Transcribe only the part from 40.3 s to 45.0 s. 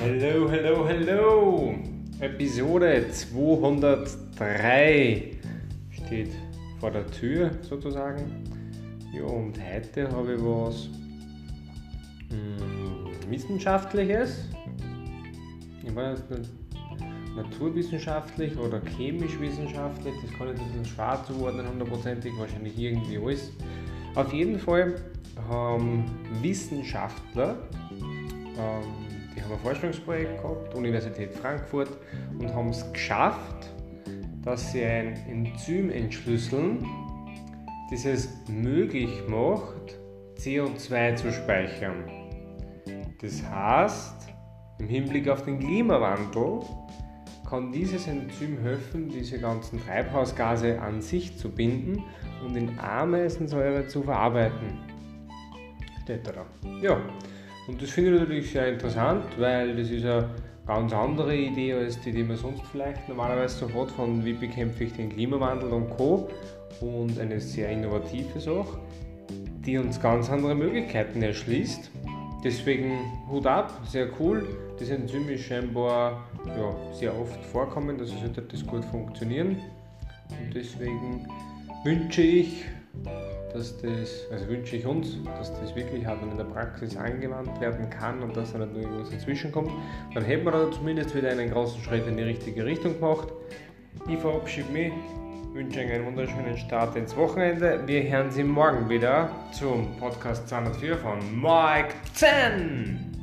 CO2 zu speichern. Das heißt, im